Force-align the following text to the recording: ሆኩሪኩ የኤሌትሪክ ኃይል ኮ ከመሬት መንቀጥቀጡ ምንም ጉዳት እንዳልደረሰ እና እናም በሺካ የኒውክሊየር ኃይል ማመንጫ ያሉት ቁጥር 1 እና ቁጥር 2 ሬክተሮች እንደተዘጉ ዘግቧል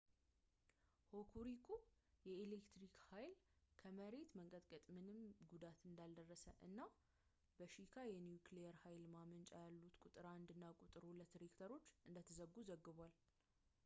ሆኩሪኩ 1.09 1.67
የኤሌትሪክ 2.27 2.95
ኃይል 3.09 3.33
ኮ 3.41 3.51
ከመሬት 3.81 4.31
መንቀጥቀጡ 4.39 4.87
ምንም 5.03 5.27
ጉዳት 5.51 5.85
እንዳልደረሰ 5.89 6.43
እና 6.69 6.71
እናም 6.71 6.93
በሺካ 7.61 7.95
የኒውክሊየር 8.13 8.75
ኃይል 8.87 9.05
ማመንጫ 9.15 9.51
ያሉት 9.67 10.01
ቁጥር 10.07 10.29
1 10.33 10.55
እና 10.57 10.65
ቁጥር 10.81 11.05
2 11.13 11.39
ሬክተሮች 11.45 11.87
እንደተዘጉ 12.09 12.57
ዘግቧል 12.73 13.15